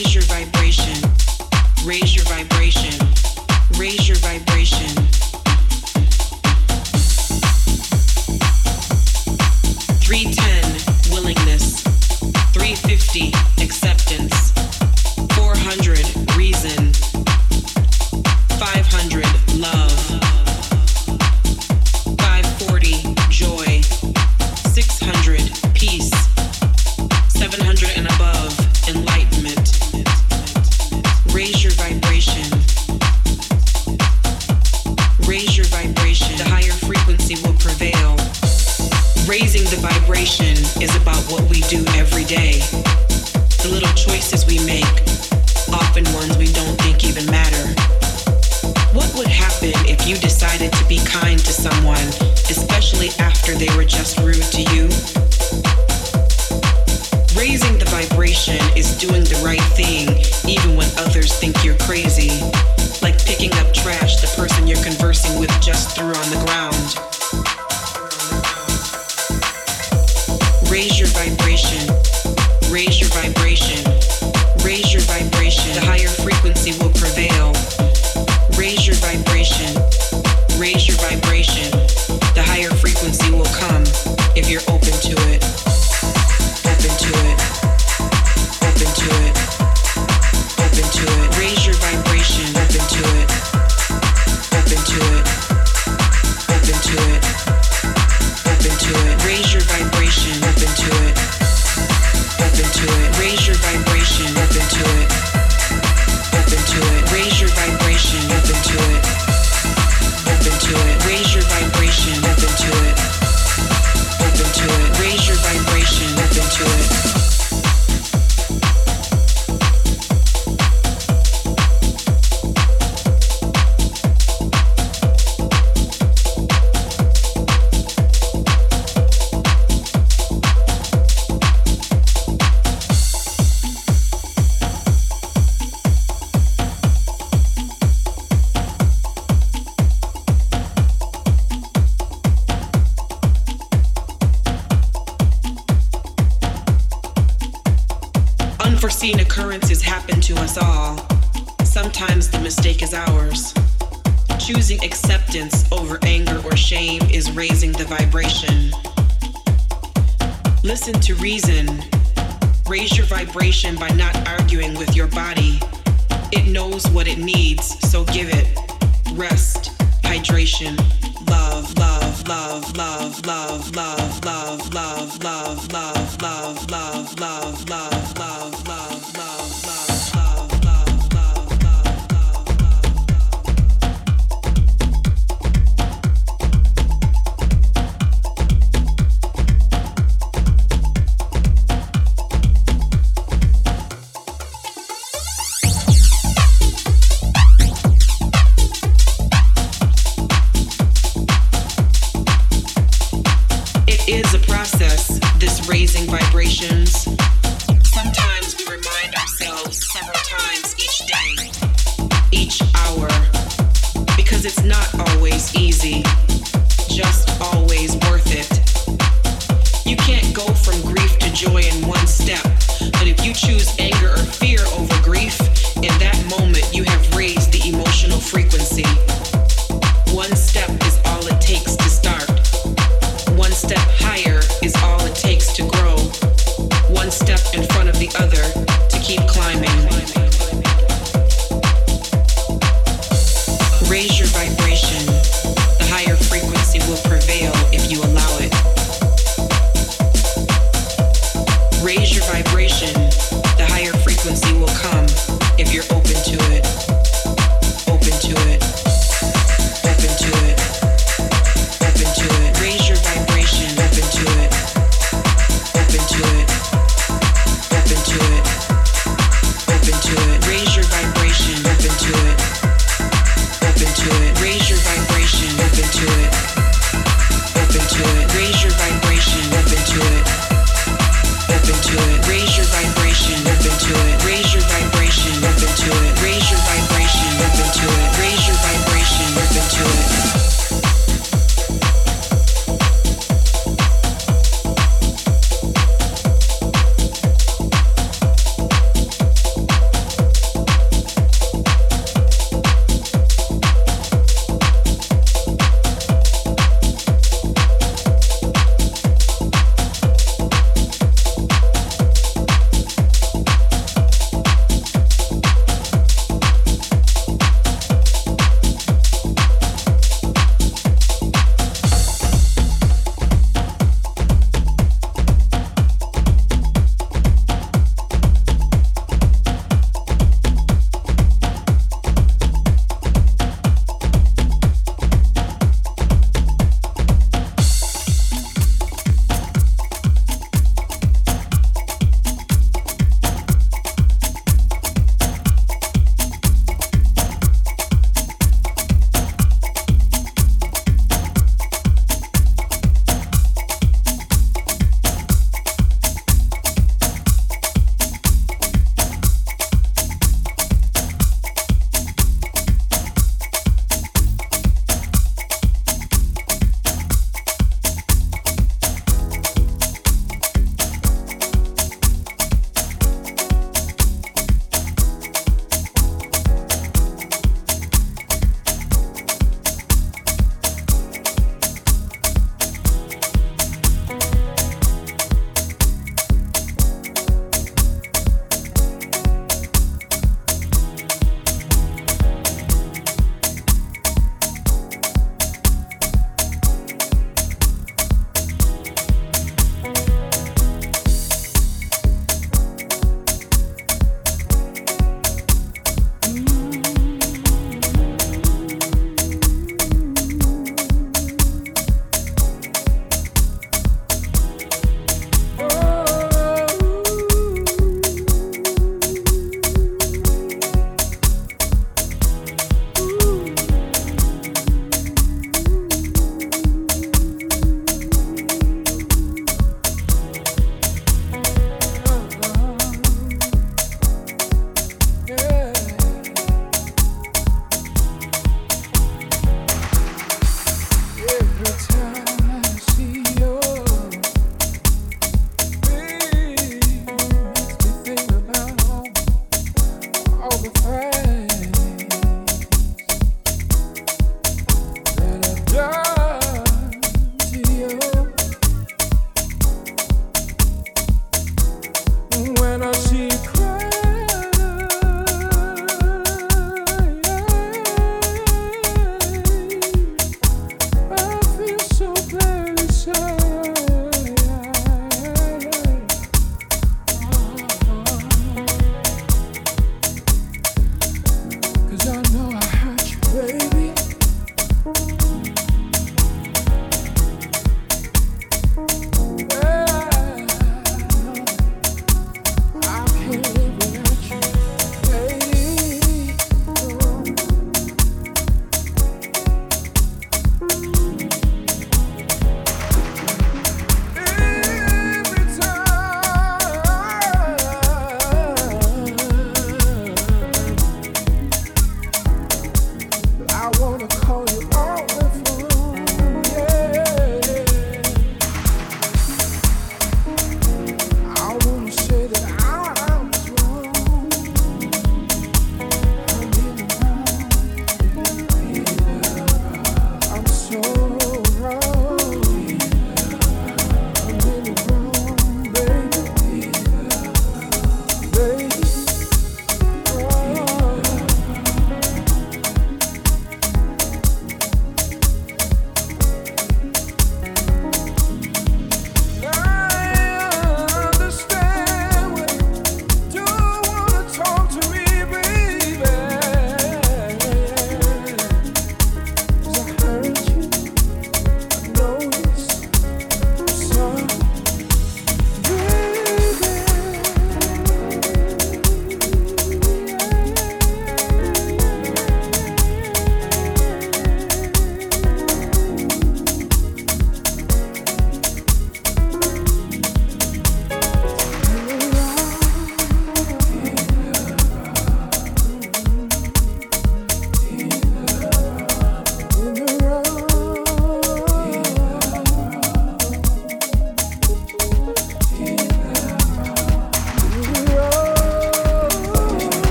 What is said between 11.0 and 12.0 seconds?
willingness.